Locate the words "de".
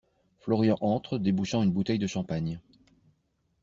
1.99-2.07